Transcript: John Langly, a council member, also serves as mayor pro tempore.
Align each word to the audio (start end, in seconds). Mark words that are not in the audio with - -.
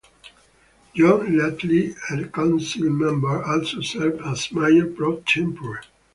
John 0.95 1.37
Langly, 1.37 1.95
a 2.09 2.27
council 2.29 2.89
member, 2.89 3.43
also 3.45 3.81
serves 3.81 4.19
as 4.25 4.51
mayor 4.51 4.87
pro 4.87 5.17
tempore. 5.27 5.83